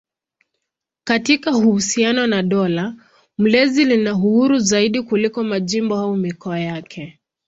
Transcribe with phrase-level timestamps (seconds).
[1.03, 2.95] Katika uhusiano na dola
[3.37, 7.19] mlezi lina uhuru zaidi kuliko majimbo au mikoa yake.